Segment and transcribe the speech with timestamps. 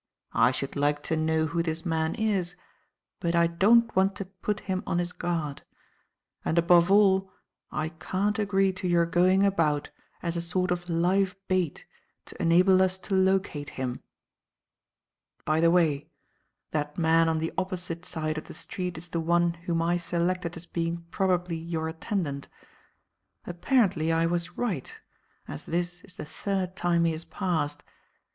[0.33, 2.55] I should like to know who this man is,
[3.19, 5.61] but I don't want to put him on his guard;
[6.43, 7.31] and above all,
[7.71, 9.89] I can't agree to your going about
[10.23, 11.85] as a sort of live bait
[12.25, 14.01] to enable us to locate him.
[15.45, 16.09] By the way,
[16.71, 20.57] that man on the opposite side of the street is the one whom I selected
[20.57, 22.47] as being probably your attendant.
[23.45, 24.91] Apparently I was right,
[25.47, 27.83] as this is the third time he has passed.